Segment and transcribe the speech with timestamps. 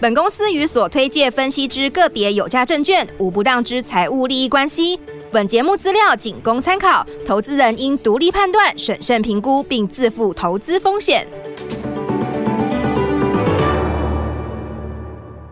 [0.00, 4.96] 本公司与所推介分析之个别有价证券无不当之财务利益关系。
[5.32, 11.26] 本节目资料仅供参考，投资人应独立判断、审慎评估，并自负投资风险。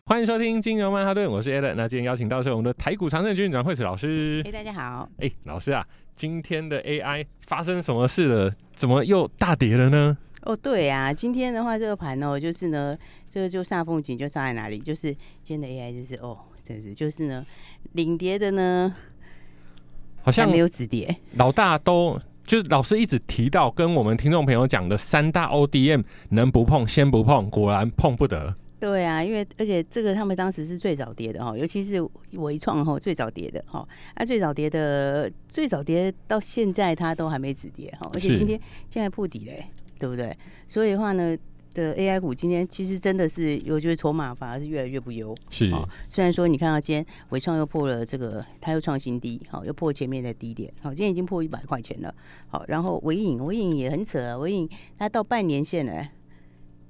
[0.04, 1.74] 欢迎收听金融曼哈顿，我是 Alan。
[1.74, 4.44] 那今天邀请到是我们的台股常胜军阮惠慈老师。
[4.46, 5.08] 哎，大家好。
[5.18, 8.54] 哎，老师啊，今天的 AI 发生什么事了？
[8.76, 10.16] 怎么又大跌了呢？
[10.42, 12.96] 哦，对啊，今天的话，这个盘哦，就是呢，
[13.36, 14.78] 这个就煞风景就煞在哪里？
[14.78, 17.44] 就是今天的 AI 就是哦，真是就是呢，
[17.92, 18.96] 领跌的呢，
[20.22, 21.14] 好像没有止跌。
[21.34, 28.54] 老大都就是老师一直提到跟我们听众朋友讲的三大 ODM 能不碰先不碰，果然碰不得。
[28.80, 32.00] 对啊，因为而且这个他们当时是最早跌的哈，尤其是
[32.32, 38.58] 纬创哈最早跌的哈，啊最早跌的最早跌到现在它都还没止跌哈，而且今天
[38.88, 39.66] 现在破底嘞。
[39.98, 40.36] 对不对？
[40.68, 41.34] 所以的话呢，
[41.76, 45.36] 的 AI 股今天其实真的是，我觉得筹码反而是越来越不优。
[45.50, 52.12] 是、哦，虽然说你看到今天伟创又破了这个，它又创新低，好、哦，又破前面的低点，好、哦，今天已经破一百块钱了。
[52.48, 54.66] 好、哦，然后纬颖，纬颖也很扯啊，纬颖
[54.98, 56.02] 它到半年线了，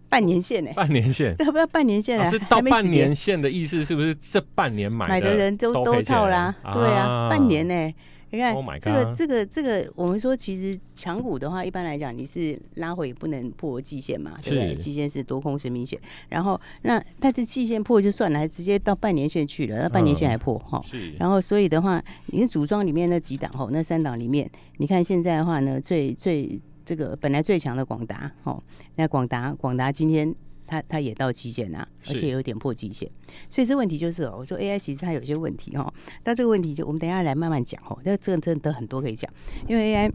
[0.09, 0.71] 半年线呢？
[0.77, 1.35] 半年线？
[1.41, 2.31] 要 不要半年线了？
[2.31, 6.55] 是到半年线的意思是不是这半年买的买的人都都套啦？
[6.63, 7.93] 啊对啊，半年呢？
[8.31, 14.75] 你看、oh、这个这个这个，我们说其实强股的话，一般来讲你是拉回不能破季线嘛，对不对？
[14.75, 15.99] 季线是多空是明显。
[16.29, 20.83] 然后那但是季线破就算了，还直接到半年线去了，那半年线还破哈。
[20.85, 21.13] 是。
[21.13, 28.63] 然后所以的话，你看组装里面那几档哈，那三档里面，你看现在的话呢，最最这个本来最强的广达哦，
[28.97, 30.35] 那广达广达今天。
[30.67, 33.09] 它它也到极限啊，而且有点破极限，
[33.49, 39.31] 所以这问题就是哦，我说 AI 其实它有些问题哦，但这个问题就我们等一下来慢慢讲哦，那这个真的很多可以讲，
[39.69, 40.11] 因为 AI，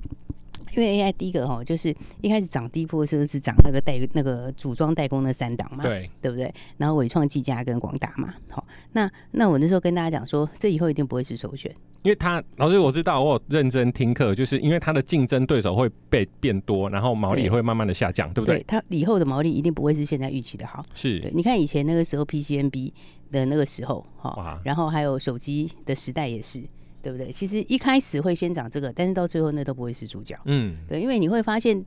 [0.76, 6.54] 因为 AI 第一个哈就是一开始涨低波是不是涨那个代那个组装代工的三档嘛，对对不对？
[6.78, 11.74] 然后伟创、技嘉跟广达嘛，好，那那我那时候跟大家讲说，这以后一定不会是首选。
[12.04, 18.64] 因为他老师我知道，我有认真听课，就是因为他的竞争对手会被变多，然后毛利也会慢慢的下降，对，对不对？
[18.68, 20.84] 他以后的毛利一定不会是现在预期的好。
[20.96, 22.92] 是，你看以前那个时候 PCNB
[23.32, 26.64] 的那个时候，哈，然后还有手机的时代也是，
[27.02, 27.32] 对不对？
[27.32, 30.38] 其实一开始会先涨这个，但是到最后那都不会是主角。
[30.46, 31.86] 嗯，对，因为你会发现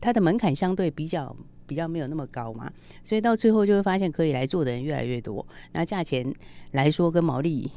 [0.00, 1.34] 它的门槛相对比较
[1.66, 2.72] 比较没有那么高嘛，
[3.04, 6.34] 所以到最后就会发现可以来做的人越来越多，那价钱
[6.72, 7.70] 来说跟毛利。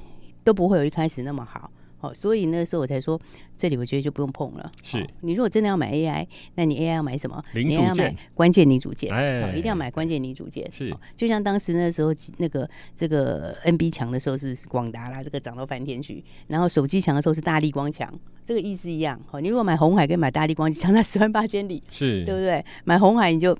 [0.46, 1.72] 都不会有一开始那么好，
[2.04, 3.18] 好，所以那时候我才说，
[3.56, 4.70] 这里我觉得就不用碰了。
[4.82, 7.42] 是，你如果真的要买 AI，那你 AI 要买什么？
[7.54, 10.70] 你要买关键零组件，哎，一定要买关键零组件。
[10.70, 18.14] 是，就像当时那时候那个这个 NB 强的时候是广达啦，这个涨到翻天去，然后手机强的时候是大力光强，
[18.46, 19.18] 这个意思一样。
[19.26, 22.66] 好，你如果买红海跟买大力光，强差十万八千里，是对不对？
[22.84, 23.58] 买红海你就。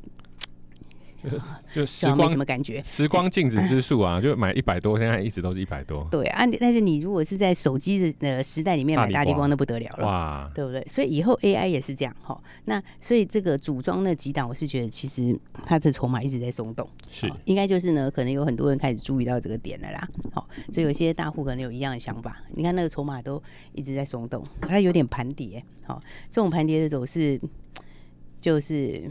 [1.74, 6.06] 就时光没什么感觉，时光静止之术啊， 就买一百多，现在一直都是一百多。
[6.12, 10.86] 对啊，但是你如果是在手机的呃时代里面买大立光，那不得了了，哇，对不对？
[10.88, 12.40] 所以以后 AI 也是这样哈。
[12.66, 20.08] 那所以这个组装那几档，我是觉得其实它的筹码一直在松动，是应该就是呢，可能有很多人开始注意到这个点了啦。
[20.34, 23.42] 好，所以有些大户可能有一样的想法，你看那个筹码都
[23.74, 25.64] 一直在松动，它有点盘跌。
[25.86, 27.40] 好，这种盘跌的走势
[28.40, 29.10] 就是。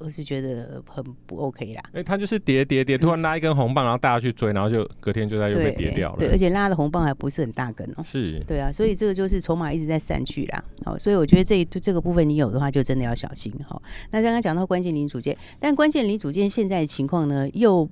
[0.00, 1.82] 我是觉得很不 OK 啦。
[1.92, 6.16] 哎，他就是跌跌跌，突然拉一根红棒，然后大家去追，然后就隔天就在又被跌掉了。
[6.18, 8.02] 对，而且拉的红棒还不是很大根哦。
[8.02, 8.42] 是。
[8.48, 10.64] 对啊，所以这个就是筹码一直在散去啦。
[10.84, 13.80] 好，所以我觉得这一这个部分你有的话，就真的要小心哈。
[14.10, 17.88] 那刚刚讲到关键零组件，但关键零组件现在的情况呢，又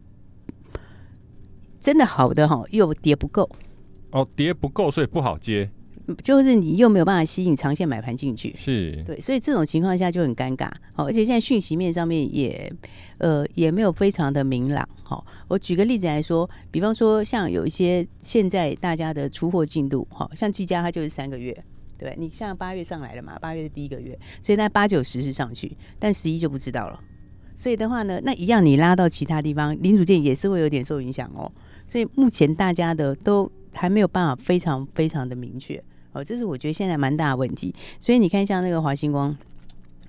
[1.81, 3.49] 真的好的哈，又跌不够。
[4.11, 5.71] 哦，跌不够，所以不好接。
[6.22, 10.70] 就是你又没有办法吸引长线买盘进去，是对，所以这种情况下就很尴尬。
[10.94, 12.72] 好，而且现在讯息面上面也
[13.19, 14.88] 呃也没有非常的明朗。
[15.02, 21.56] 好，我举个例子来说，比方说像有一些现在大家的出货进度，好像技嘉它就是三个月，
[21.99, 27.00] 对，你像八月上来了嘛，八月是第一个月，所以那八九十是上去，但十一就不知道了。
[27.55, 31.50] 所以的话呢，那一样你拉到其他地方，零组件也是会有点受影响哦。
[31.84, 35.82] 所以目前大家的都还没有办法非常非常的明确。
[36.19, 39.35] 哦，这是我觉得现在蛮大的问题，所以你看像那个华星光，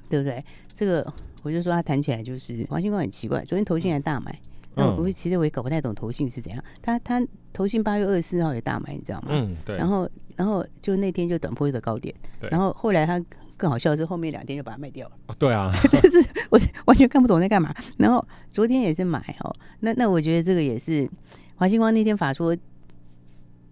[0.09, 0.43] 对不对？
[0.73, 1.05] 这个
[1.43, 4.39] 我就说他谈起来就是华星光很奇怪，昨天投信还大买，
[4.73, 6.63] 那我其实我也搞不太懂投信是怎样。
[6.81, 7.21] 他他
[7.53, 9.27] 投信八月二十四号也大买，你知道吗？
[9.29, 9.77] 嗯，对。
[9.77, 12.49] 然后然后就那天就短波的高点，对。
[12.49, 13.23] 然后后来他
[13.55, 15.15] 更好笑的是后面两天就把它卖掉了。
[15.27, 17.71] 哦，对啊， 这是我完全看不懂在干嘛。
[17.97, 21.07] 然后昨天也是买哦，那那我觉得这个也是
[21.55, 22.57] 华星光那天法说。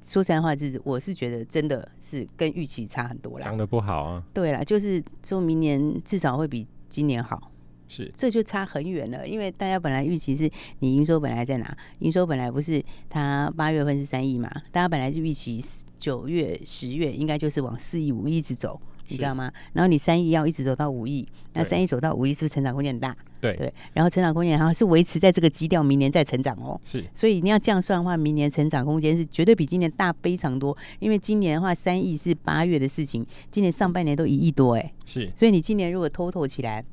[0.07, 4.23] 说实在话，就是我是觉得真的是跟预期差很多了，讲的不好啊。
[4.33, 7.51] 对啦，就是说明年至少会比今年好，
[7.89, 9.27] 是这就差很远了。
[9.27, 10.49] 因为大家本来预期是
[10.79, 11.77] 你营收本来在哪？
[11.99, 14.49] 营收本来不是它八月份是三亿嘛？
[14.71, 15.61] 大家本来就预期
[15.97, 18.79] 九月、十月应该就是往四亿、五亿一直走。
[19.07, 19.51] 你知道吗？
[19.73, 23.15] 然后你三亿要一直走到五亿，那三亿走到五亿是不是成长空间很大？
[23.39, 26.79] 对对，然后成长空间还是维持在这个基调，明年再成长哦。
[26.83, 30.75] 是，所以你要这样算的话，明年成长空间是绝对比今年大非常多。
[30.99, 34.93] 因为今年的话，三亿是八月的事情，今年上半年都一亿多哎。
[35.05, 36.83] 是，所以你今年如果 total 起来，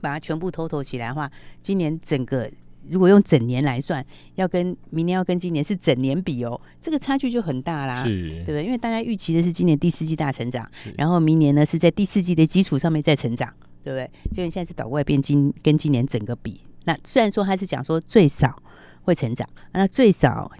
[0.00, 1.30] 把它全部 total 起来的话，
[1.60, 2.50] 今年整个。
[2.90, 4.04] 如果用整年来算，
[4.34, 8.64] 要跟明年要跟今年是整年比哦，这个差距就很大啦，是，对不对？
[8.64, 13.52] 因为大家预期的是今年第四季大成长，然后明年呢是在第四季的基础上面再成长，
[13.84, 14.10] 对不对？
[14.32, 18.62] 就你现在是倒过来变今跟今年整个比，那虽然说他是讲说最少
[19.02, 20.50] 会成长，那最少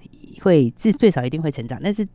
[0.42, 2.06] 会至最少一定会成长，但是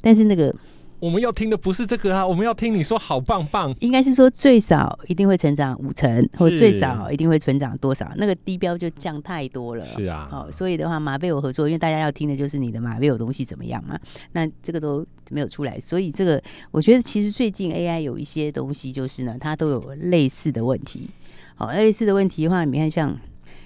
[0.00, 0.54] 但是那个。
[1.02, 3.74] 我们要听的不是这个啊，我们要听你说好棒棒。
[3.80, 8.08] 应该是说最少一定会成长五成，或者最少一定会成长多少？
[8.18, 9.84] 那个低标就降太多了。
[9.84, 13.98] 是啊，好，所以的话，马贝有合作，因为大家要听的就是你的马贝有东西怎么样嘛？
[14.30, 16.40] 那这个都没有出来，所以这个
[16.70, 21.10] 我觉得其实最近 AI 有一些东西，就是呢，它都有类似的问题。
[21.56, 23.18] 好，类似的问题的话，你看像，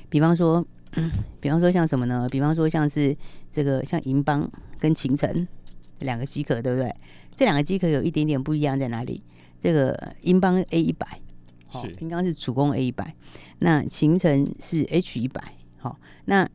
[0.08, 2.26] 比方说，嗯， 比方说像什么呢？
[2.30, 3.14] 比方说像是
[3.52, 4.50] 这个像银邦
[4.80, 5.46] 跟秦晨
[5.98, 6.90] 两个机壳，对不对？
[7.36, 9.22] 这两个机壳有一点点不一样在哪里？
[9.60, 11.06] 这个英邦 A 一百，
[11.66, 13.14] 好，英邦是主攻 A 一百，
[13.58, 15.42] 那勤诚是 H 一百，
[15.76, 16.48] 好，那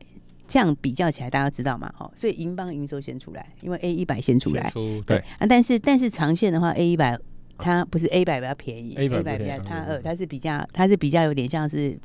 [0.47, 1.93] 这样比较起来，大家知道吗？
[1.95, 7.17] 好，所以英邦营收先出来，因为 A 一百先出来，出对啊，但是但是长线的话，A 一百
[7.57, 11.99] 它不是 A 一百比较便宜，A 一百比较它二它是比较它是比较有点像是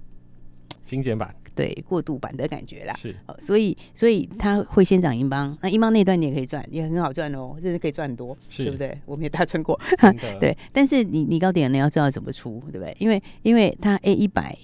[0.84, 1.34] 精简版。
[1.56, 8.96] 对过渡版的感觉啦，是，所以所以他会先涨英邦，那英邦那段你也可以赚，也很好赚哦，这是可以赚很多，是对不对？
[9.06, 9.80] 我们也大赚过，
[10.38, 10.54] 对。
[10.70, 12.94] 但是你你高点呢要知道怎么出，对不对？
[13.00, 14.54] 因为因为它 A 一百，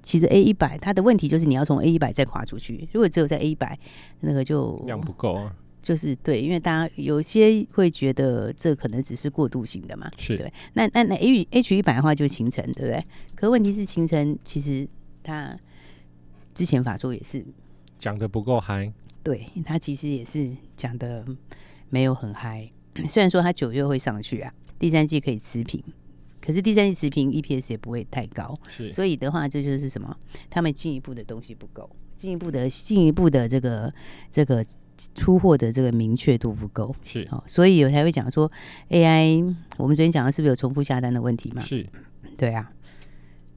[0.00, 3.76] 其实 A 一百它的问题就是你要从 A 一百再跨出去，如果只有在 A 一百，
[4.20, 5.52] 那个就量不够啊。
[5.82, 10.52] 就是对，因为大家有些会觉得这可能只是过渡型的嘛，是对。
[10.74, 13.04] 那那那 A H 一百的话就形成，对不对？
[13.34, 14.86] 可问题是形成其实
[15.24, 15.58] 它。
[16.58, 17.46] 之前法说也是
[18.00, 21.24] 讲的不够嗨，对他其实也是讲的
[21.88, 22.68] 没有很嗨。
[23.08, 25.80] 虽然说他九月会上去啊，第三季可以持平，
[26.40, 28.90] 可是第三季持平 EPS 也不会太高，是。
[28.90, 30.16] 所以的话，这就是什么？
[30.50, 33.94] 他们进一步的东西不够，进一步的进一步的这个
[34.32, 34.66] 这个
[35.14, 37.24] 出货的这个明确度不够，是。
[37.30, 38.50] 哦，所以我才会讲说
[38.88, 41.62] AI，我们昨天讲的是不是有重复下单的问题嘛？
[41.62, 41.88] 是，
[42.36, 42.72] 对啊。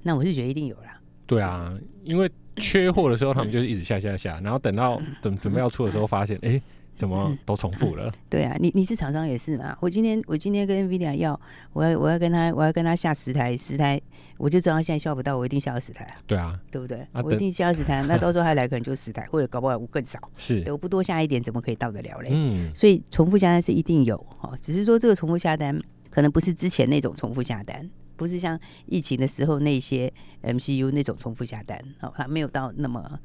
[0.03, 1.00] 那我是觉得一定有啦。
[1.31, 1.74] 对啊，
[2.04, 2.30] 因为。
[2.57, 6.62] 缺货的时候，他们就是一直下下下，然后等到等准备要出的时候，发现哎、欸，
[6.98, 8.12] 怎么都重复了？
[8.30, 9.75] 对啊，你你是厂商也是嘛？
[9.80, 11.39] 我今天我今天跟 NVIDIA 要，
[11.72, 14.00] 我要我要跟他我要跟他下十台十台，
[14.38, 16.18] 我就知道他现在下不到，我一定下二十台啊。
[16.28, 17.00] 对啊，对不对？
[17.13, 20.19] 啊、我一定下二十台，那到时候他来可能就十台，或者搞不好更少。
[20.36, 22.32] 是，我不多下一点，怎么可以到得了嘞？
[22.34, 25.79] 嗯，所以重复下单是一定有哦，只是说这个重复下单
[26.10, 27.89] 可能不是之前那种重复下单。
[28.15, 30.12] 不是像疫情的时候那些
[30.44, 33.20] MCU 那种重复下单哦，还没有到那么，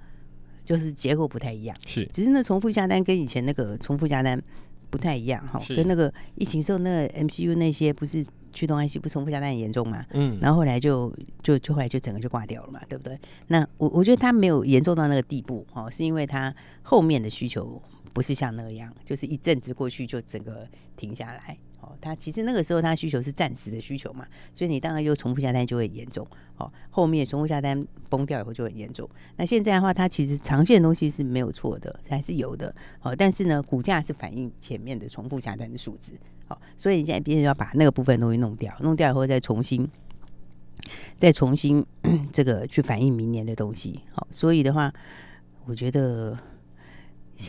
[0.64, 1.76] 就是结构不太一样。
[1.86, 4.40] 是，只是那重复下单跟以前那个重复下单
[4.90, 5.60] 不太一样哈。
[5.68, 10.04] 跟那个疫情时候那个 MCU 那些不是驱动 IC 不重复下单很严重嘛？
[10.12, 13.18] 嗯，然后后来就就就后来就整个就挂掉了嘛，对不对？
[13.48, 17.82] 那我我觉得它没有严重到那个地步哦，是因为它后面的需求
[18.14, 20.66] 不是像那样，就是一阵子过去就整个
[20.96, 21.58] 停下来。
[21.86, 26.26] 哦，他其实那个时候他需求是暂时的需求嘛，所以你当然又重复下单就会严重。
[26.56, 29.08] 哦，后面重复下单崩掉以后就很严重。
[29.36, 32.74] 那现在的话，它其实长线的东西是没有错的，还是有的。
[33.02, 36.14] 哦，但是呢，股价是反映前面的重复下单的数字。
[36.48, 39.88] 好，所以你现在必须要把那个部分东西弄掉，弄掉以后再重新，
[41.16, 41.86] 再重新
[42.32, 44.00] 这个去反映明年的东西。
[44.12, 44.92] 好，所以的话，
[45.66, 46.36] 我觉得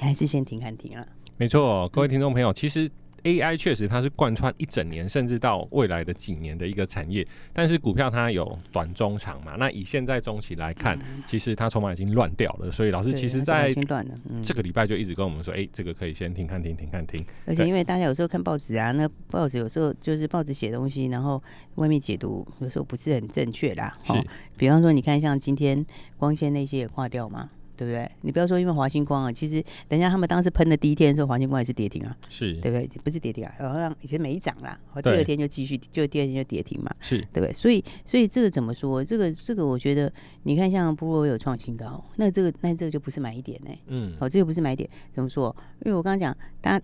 [0.02, 1.08] 还是先停看停了。
[1.38, 2.88] 没错，各位听众朋友，其实。
[3.28, 7.28] AI 确实它是贯穿一整年，甚至到未来的几年的一个产业。
[7.52, 9.56] 但是股票它有短中长嘛？
[9.58, 12.72] 那以现在中期来看，嗯、其实它筹码已经乱掉了。
[12.72, 13.74] 所以老师其实在
[14.42, 21.42] 这个礼拜就一直跟我们说：“哎、欸，这个可以先停看停停看停。”而且因为大家有时候看报纸啊，那报纸有时候就是报纸写东西，然后
[21.76, 23.94] 外面解读有时候不是很正确啦。
[24.06, 24.14] 是，
[24.58, 25.86] 比方说你看像今天
[26.18, 27.50] 光纤那些也挂掉嘛。
[27.78, 28.10] 对不对？
[28.22, 32.90] 你不要说因为华星光啊，其实等一下他们当时喷的第一天的时候，华星光也是跌停啊，是对不对？
[33.04, 37.54] 不是跌停啊，好像以前没涨啦，第二天就继续，就第二天就跌停嘛，是对不对？
[37.54, 39.06] 所以所以这个怎么说？
[39.06, 40.12] 这个这个我觉得，
[40.44, 45.56] 你看像波罗有创新高，那这个那这个就不是买点呢、欸，嗯，哦，这个不是买点，怎么说？
[45.86, 46.82] 因为我刚刚讲它，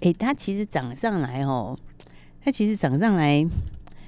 [0.00, 1.78] 哎，它其实涨上来哦，
[2.42, 3.46] 它其实涨上来。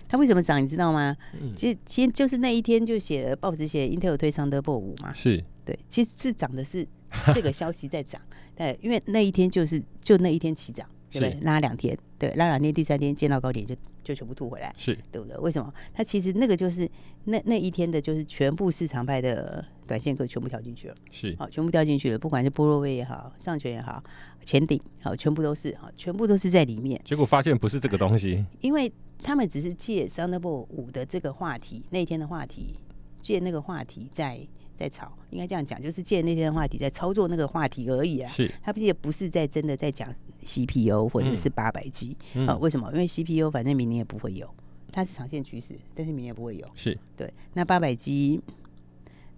[0.09, 0.63] 它为什么涨？
[0.63, 1.17] 你知道吗？
[1.41, 6.87] 嗯，其实其实就是那一天就写了报纸写 Intel 推 Thunderbolt 5嘛，是对，其实是涨的是
[7.35, 8.21] 这个消息在涨，
[8.55, 11.41] 对，因为那一天就是就那一天起涨，对不对？
[11.43, 15.37] 拉两天，对，拉两天，第三天见到高点就就全部吐回来，是对不对？
[15.39, 15.73] 为什么？
[15.93, 16.89] 它其实那个就是
[17.25, 24.03] 那那一天的就是全部市场派的短线客全部跳进去了，是好，全部掉进去了，不管是波若威也好，上权也好，
[24.45, 28.93] 前顶好，全部都是好，全部都是在里面，结果发现不是这个东西，因为。
[29.23, 32.77] 他们只是借 Thunderbolt 五的这个话题，那天的话题，
[33.21, 34.39] 借那个话题在
[34.77, 38.31] 在炒，应该这样讲，就是借那天的话题在操作那个话题而已啊。
[38.31, 42.55] 是，他也不是在真的在讲 CPU 或者是八百 G 啊？
[42.57, 42.91] 为什么？
[42.93, 44.49] 因为 CPU 反正明年也不会有，
[44.93, 46.69] 它是长线趋势，但是明年不会有。
[46.75, 47.33] 是对。
[47.55, 48.41] 那八百 G，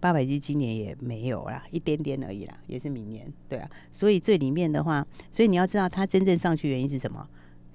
[0.00, 3.32] 八百 G 今年也没有啦，一点点而已啦，也是明年。
[3.48, 7.26] 对啊，所以这里面的话，所以你要知道它真正上去原因是什么？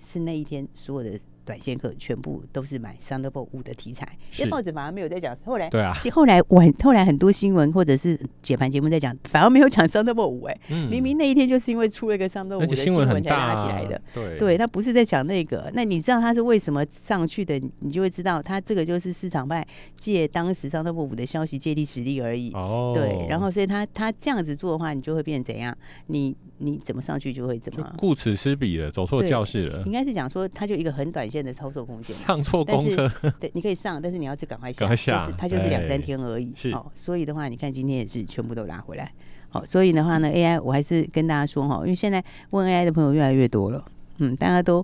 [0.03, 1.19] 是那一天所有的。
[1.46, 4.08] 短线客全部都是买 Thunderbolt 5的题材，
[4.38, 5.36] 因为报纸反而没有在讲。
[5.46, 10.48] 后来对啊，后来晚后来很多新闻或者是解盘节目在讲，反而没有讲 Thunderbolt 5。
[10.48, 10.60] 哎，
[10.90, 14.02] 明明那一天就是因为出了一个 Thunderbolt 5的新闻才拉起来的。
[14.14, 15.72] 对，对他不是在讲那个。
[15.74, 17.62] 那你知道他是为什么上去的？
[17.80, 22.52] 你就会知道，他这个就是市场派借当时 Thunderbolt 5的消息借力使力而已。
[22.54, 25.76] 哦，对，然后所以他他这样子做的话，你就会变怎样？
[26.08, 29.84] 你你怎么上去就会怎么顾此失彼了，走错教室了。
[29.86, 32.15] 应该是讲说，它就一个很短线的操作空间。
[32.15, 36.51] 上错公车，对，你可以上，但是你要去赶快下，赶快下，就是它就是两三天而已。
[36.55, 39.12] 是，哦，所以的话，你看今天也是全部都拉回来。
[39.50, 43.86] 好，所以的话呢，AI 我还是跟大家说哈，因为现在问 AI 的朋友越来越多了，
[44.17, 44.84] 嗯，大家都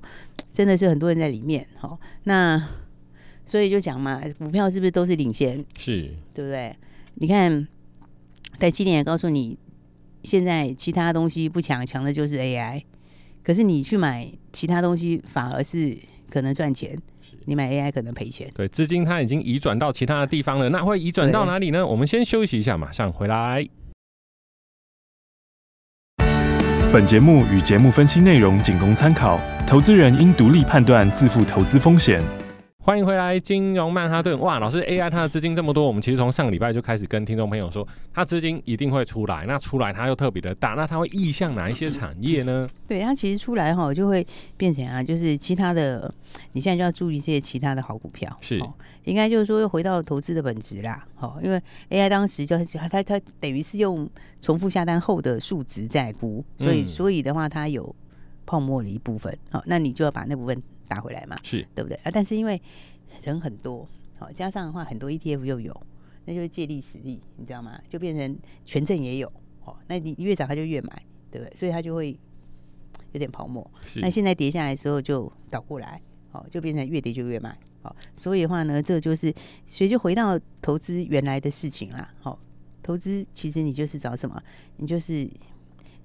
[0.51, 1.65] 真的是很多人在里面。
[1.77, 2.69] 好，那
[3.45, 5.65] 所以就讲嘛，股票是不是都是领先？
[5.77, 6.75] 是，对不对？
[7.15, 7.67] 你看，
[8.59, 9.57] 在今年也告诉你，
[10.23, 12.83] 现在其他东西不强，强的就是 AI。
[13.43, 15.97] 可是你去买其他东西，反而是
[16.29, 16.97] 可能赚钱。
[17.45, 18.51] 你买 AI 可能赔钱。
[18.53, 21.85] 对，资金它已经移转到其他的地方了，那会移转到哪里呢？
[21.85, 23.65] 我们先休息一下，马上回来。
[26.91, 32.21] 本节目与节目分析内容仅供参考，投资人应独立判断，自负投资风险。
[32.89, 34.39] 欢迎回来，金融曼哈顿。
[34.39, 39.46] 哇，老师，AI 它的资金这么多，我们其实从上个礼拜就开始跟听众朋友说，它资金一定会出来。
[39.46, 42.67] 那出来它又特别的大，那它会意向哪一些产业呢？
[42.88, 44.25] 对，它其实出来哈，就会
[44.58, 46.12] 变成啊，就是其他的，
[46.53, 48.27] 你现在就要注意这些其他的好股票。
[48.41, 48.60] 是，
[49.03, 51.05] 应该就是说又回到投资的本质啦。
[51.13, 54.10] 好，因为 AI 当时就它它它等于是用
[54.41, 57.96] 重复下单后的数值在估，所以、嗯、所以的话它有
[58.48, 59.38] 泡沫的一部分。
[59.51, 60.60] 好，那你就要把那部分。
[60.89, 62.12] 打回来嘛，是对不对啊？
[62.12, 62.62] 但是因为
[63.24, 65.84] 人很多，好加上的话，很多 ETF 又有，
[66.25, 67.79] 那就是借力使力，你知道吗？
[67.88, 69.31] 就变成权证也有，
[69.63, 71.55] 哦，那你越涨它就越买，对不对？
[71.55, 72.19] 所以它就会
[73.12, 73.69] 有点泡沫。
[73.98, 79.34] 那现在跌下来的时候就倒过来，哦，就变成越跌就越买，好，所以的话呢，这就是
[79.67, 82.12] 所以就回到投资原来的事情啦。
[82.19, 82.39] 好，
[82.81, 84.41] 投资其实你就是找什么？
[84.77, 85.29] 你就是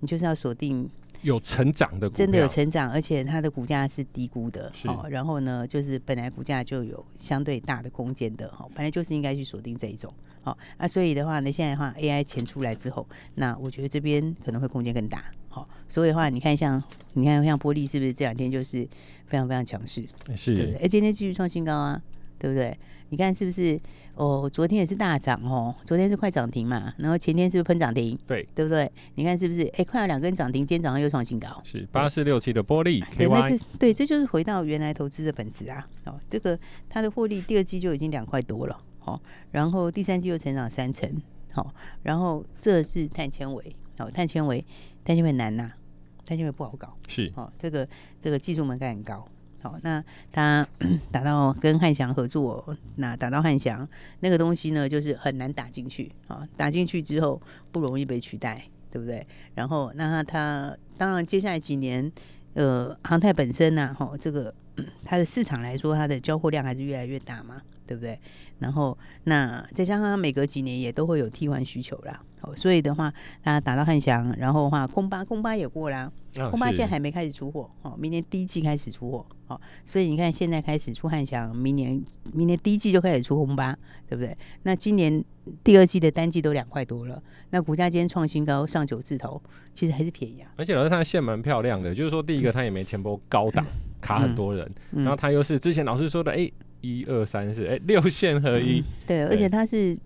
[0.01, 0.89] 你就是要锁定。
[1.25, 5.07] 有成长的真的有成长，而且它的股价是低估的，是哦。
[5.09, 10.13] 然后呢，就是本来股价就有相对大的空间的，哈、哦，本来就是应该去锁定这一种，
[10.43, 10.59] 好、哦。
[10.79, 15.69] 那、啊、所以的话呢，现在的话，AI 钱出来之后，那我觉得这边可能会空间更大，好、哦。
[15.89, 16.83] 所以的话，你看像
[17.15, 18.87] 你看像波利是不是这两天就是
[19.27, 20.05] 非常非常强势，
[20.37, 20.81] 是，对不对？
[20.83, 22.03] 哎，今天继续创新高啊，
[22.39, 22.77] 对不对？
[23.11, 23.81] 你看是不是？
[24.15, 28.17] 哦，昨天也是大涨哦，昨天是快涨停嘛，然后前天是不是喷涨停？
[28.27, 28.91] 对，对不对？
[29.17, 29.63] 你看是不是？
[29.77, 33.05] 哎，快要两根涨停，今天早上又创新高，是八四六七的波力。
[33.17, 35.87] 对，那是对，这就是回到原来投资的本质啊。
[36.05, 41.11] 哦，这个它的获利第二季就已经两块多了，哦，然后第三季又成长三成，
[41.53, 44.65] 好、哦，然后这是碳纤维，哦，碳纤维，
[45.05, 45.77] 碳纤维难呐、啊，
[46.25, 47.89] 碳纤维不好搞，是，哦，这个
[48.21, 49.27] 这个技术门槛很高。
[49.65, 50.69] 好，那他
[51.11, 53.89] 打到跟汉翔合作，那打到汉翔
[54.21, 57.41] 那个东西呢，就是很难打进去啊，打进去之后
[57.73, 59.27] 不容易被取代，对不对？
[59.55, 62.13] 然后那他，他当然接下来几年，
[62.53, 64.55] 呃，航太本身呢，哈，这个
[65.03, 68.19] 它的市场来说，它的交货量还是越来越大嘛，对不对？
[68.59, 73.13] 然后那再加上每隔几年也都会有替换需求啦，好，所以的话，
[73.43, 76.11] 他打到汉翔，然后的话空巴空巴也过啦。
[76.37, 83.73] 哦、后妈现在还没开始出货，哦，明年第一季开始出货，哦，所以你看现在开始出汉翔，明年明年第一季就开始出空巴，
[84.09, 84.37] 对不对？
[84.65, 85.25] 那今年
[85.63, 89.41] 第二季的单季都两块多了，那股价今天创新高上九字头，
[89.73, 90.51] 其实还是便宜啊。
[90.57, 96.51] 而且老师他的线蛮漂亮的，就是说第一个他也没前波高档、嗯、卡很多人，嗯、然后他又是之前老师说的，哎，
[96.85, 99.97] 一二三四，哎，六线合一，嗯、对，对，而且它是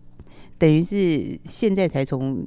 [0.56, 2.46] 等于是现在才从。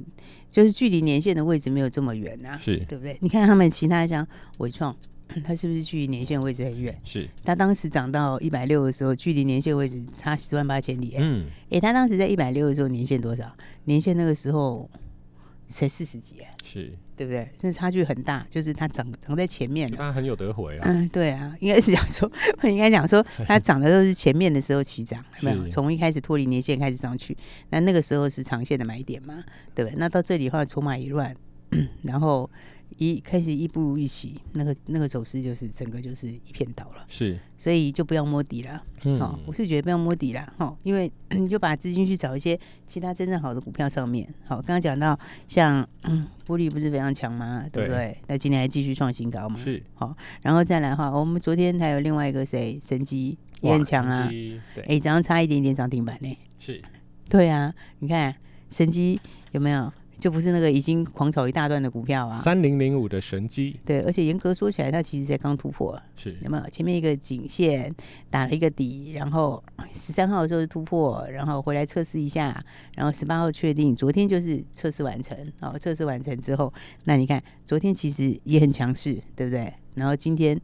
[0.50, 3.16] 就是距离年限的位置没有这么远呐，是对不对？
[3.22, 4.94] 你看他们其他像伟创，
[5.42, 6.94] 它是不是距离年限位置很远？
[7.04, 7.26] 是。
[7.42, 11.14] 它当时涨到一百六的时候，距离年限位置差十万八千里。
[11.16, 11.46] 嗯。
[11.70, 13.50] 哎，它当时在一百六的时候，年限多少？
[13.84, 14.90] 年限那个时候
[15.68, 16.36] 才四十几。
[16.62, 16.92] 是。
[17.22, 17.48] 对不对？
[17.56, 20.84] 这差距很大，就是它长长在前面，它很有得回啊。
[20.88, 22.28] 嗯，对啊，应该是讲说，
[22.68, 25.68] 应该讲说，它涨的都是前面的时候起涨，有没有？
[25.68, 27.36] 从一开始脱离年线开始上去，
[27.70, 29.96] 那那个时候是长线的买点嘛，对不对？
[29.98, 31.32] 那到这里的话，筹码一乱，
[32.02, 32.50] 然后。
[32.98, 38.76] 一开始一不如预期，那个那个走势就是整个就是一片倒了，是，所以就不要摸底了。
[38.76, 44.26] 好、嗯哦，我是觉得不要摸底了，哈，因为你就把资金去找一些其他真正好的股票上面。
[44.46, 45.18] 好，刚刚讲到
[45.48, 47.64] 像嗯，玻璃不是非常强吗？
[47.72, 48.16] 对不对？
[48.26, 49.56] 那今天还继续创新高嘛？
[49.56, 56.38] 是，好，然后再来哈，我们昨天还有另外一个谁，神机也很强啊，对哎，早上差一点点涨停板呢。
[56.58, 56.82] 是，
[57.28, 58.34] 对啊，你看
[58.70, 59.20] 神机
[59.52, 59.92] 有没有？
[60.22, 66.70] 就不是那个已经狂炒一大段的股票啊，三零零五的神机，对，而且严格说起来，它其实才刚突破，是有没有？
[66.70, 67.92] 前面一个颈线
[68.30, 69.60] 打了一个底，然后
[69.92, 72.64] 十三号的时候是突破，然后回来测试一下，
[72.94, 79.72] 然后十八号确定，昨天就是测试完成，哦，测试完成之后，那你看昨天其实也很强势，对不对？
[79.94, 80.56] 然后今天。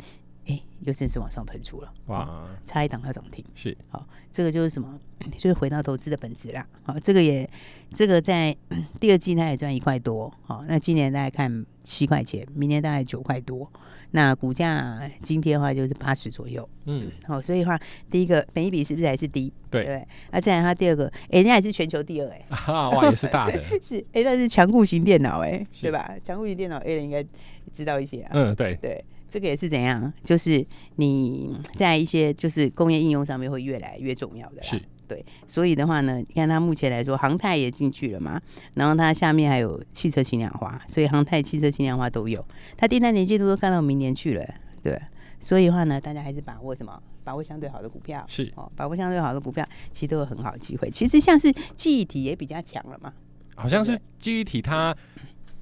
[0.49, 2.25] 哎，又正式往上喷出了，哇！
[2.25, 4.99] 哦、差一档要涨停，是好、哦，这个就是什么？
[5.37, 6.67] 就是回到投资的本质啦。
[6.83, 7.49] 好、哦，这个也，
[7.93, 8.57] 这个在
[8.99, 13.71] 第二季它也赚一块多，好、哦，那今年大概看七块钱，明年大概九块多。
[14.13, 17.79] 那股价今天的话就是八十左右，嗯，好、哦，所以的话
[18.11, 19.53] 第一个本一比是不是还是低？
[19.69, 26.11] 对，对，那再来它第二个，哎，人家也是全球第二，哎，哇，也是大的， 是，哎，但是强固型电脑，哎，对吧？
[26.25, 27.23] 强固型电脑，A 人应该
[27.71, 29.05] 知道一些啊，嗯，对，对。
[29.29, 30.13] 这个也是怎样？
[30.25, 30.65] 就是
[30.97, 35.25] 你在一些就是工业应用上面会越来越重要的，是对。
[35.47, 38.41] 所以的话呢，你看它目前来说，航太也进去了嘛，
[38.75, 42.45] 然后它下面还有汽车轻量化，所以航太、汽车轻量化都有。
[42.77, 45.01] 它订单年进度都看到明年去了，对。
[45.41, 47.01] 所以的话呢，大家还是把握什么？
[47.23, 50.91] 把握相对好的股票，是哦，把握相对好的股票，其实都有很好的机会。
[50.91, 53.13] 其实像是记忆体也比较强了嘛，
[53.55, 54.97] 好像是记忆体它。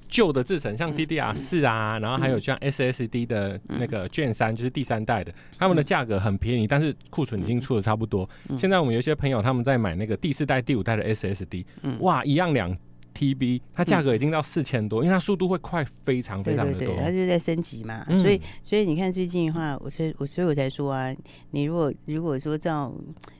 [0.09, 8.27] 旧的制程像 DDR 四啊，然后还有像 SSD 的那个 Gen 三，就是第三代的，他们的价格很便宜，但是库存已经出的差不多。
[8.57, 11.65] 现在我们有些朋友他们在买那个第四代、第五代的 SSD，
[11.99, 12.75] 哇，一样两
[13.13, 16.79] TB，它价格已经到四千多，因为它速度会快非常非常的多。
[16.79, 21.15] 对对对，它就是在升级嘛，所以所以你看最近的话，我所以我所以我才说啊，
[21.51, 22.93] 你如果如果说照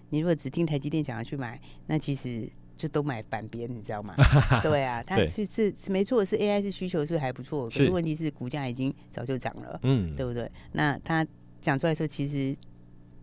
[0.09, 2.49] 你如果只听台积电讲要去买，那其实。
[2.77, 4.13] 就都买板边，你知道吗？
[4.61, 10.49] 对啊，它是是是没错，是 AI 是需求是还不错，可是问题是股价已经早就涨了，嗯，对不对？
[10.71, 11.25] 那他
[11.59, 12.55] 讲出来说，其实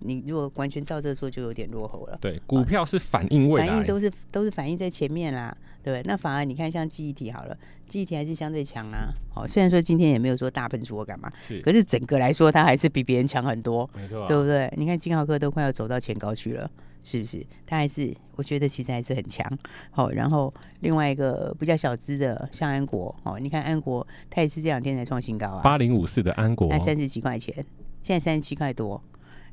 [0.01, 2.19] 你如果完全照这说，就有点落后了。
[2.21, 6.07] 对，股票是反映未来，反应都是都是反映在前面啦，对不对？
[6.07, 9.09] 那反而你看像记忆体好了，记忆体还是相对强啊。
[9.35, 14.71] 哦，虽然说今天也没有说大喷出干嘛，是，可是整个来说，它还是比别人强很多，没错，对不对？
[14.77, 16.71] 你看金豪科都快要走到前高去了。
[17.05, 17.47] 是不是？
[17.65, 19.47] 他还是我觉得其实还是很强。
[19.91, 27.55] 好，然后另外一个比较小资的，像安国哦，你看安国，他也是这两天才创新高啊，八零五四的安国，那三十几块钱，
[28.03, 29.01] 现在三十七块多。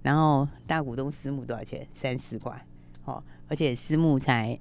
[0.01, 1.85] 然后大股东私募多少钱？
[1.93, 2.65] 三十块。
[3.03, 4.57] 哦，而且私募才，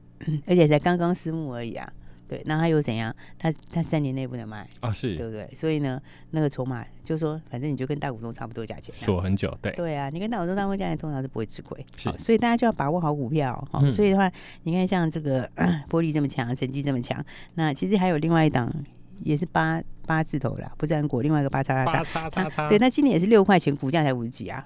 [0.47, 1.91] 而且才刚刚私募而已啊。
[2.31, 3.13] 对，那他又怎样？
[3.37, 5.51] 他他三年内不能卖啊，是对不对？
[5.53, 11.85] 所以呢，那个筹码就是说，反正你就跟大股东差不多价钱，锁很久，对对啊，你跟大股东差不多价钱，通常是不会吃亏。
[11.97, 13.53] 是，所以大家就要把握好股票。
[13.73, 14.31] 好、嗯，所以的话，
[14.63, 15.45] 你看像这个
[15.91, 17.21] 玻璃这么强，成绩这么强，
[17.57, 18.73] 那其实还有另外一档
[19.25, 24.65] 也是八八字头的，不是安国，另外一个八叉叉叉叉叉，对，那今年也是六块钱，股价才五十几啊。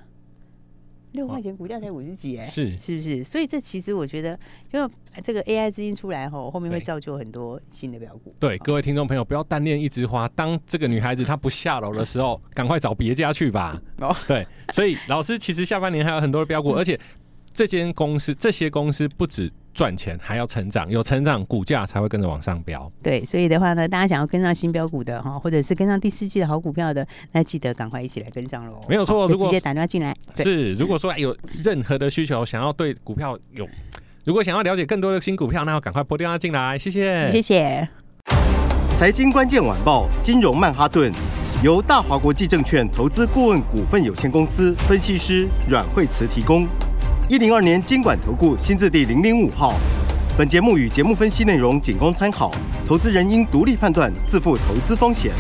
[1.14, 3.24] 六块钱股价才五十几哎，是是不是？
[3.24, 4.90] 所以这其实我觉得，就
[5.22, 8.34] 这个 AI 资金出来后，后面会造就很多新的标股。
[8.38, 10.28] 对，各位听众朋友，不要单恋一枝花。
[10.30, 13.80] 当这个女孩子她不下楼的时候， 赶快找别家去吧。
[13.98, 16.98] 哦，对，所以老师其实下半年还有很多的标股， 而且
[17.52, 19.50] 这间公司这些公司不止。
[19.74, 22.90] 赚钱还要成长，有成长股价才会跟着往上飙。
[23.02, 28.80] 对，所以的话呢，大家想要跟上新标股的哈，或者是跟上第四季的好股票的，那记得赶快一起来跟上喽。
[28.88, 30.16] 没有错，如果直接打电话进来。
[30.38, 33.68] 是，如果说有任何的需求，想要对股票有，
[34.24, 36.78] 如果想要了解更多的新股票，那要赶快拨电话进来。
[36.78, 37.88] 谢谢，谢谢。
[38.96, 41.12] 财经关键晚报，金融曼哈顿。
[41.62, 46.68] 由大华国际证券投资顾问股份有限公司分析师阮惠慈提供。
[47.34, 49.74] 一零二年监管投顾新字第零零五号。
[50.38, 52.48] 本节目与节目分析内容仅供参考，
[52.86, 55.32] 投资人应独立判断，自负投资风险。